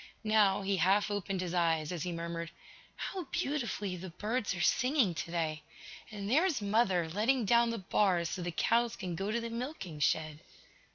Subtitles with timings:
[0.23, 2.49] Now, he half opened his eyes, as he murmured:
[2.95, 5.61] "How beautifully the birds are singing today!
[6.09, 9.99] And there's mother, letting down the bars so the cows can go to the milking
[9.99, 10.39] shed!"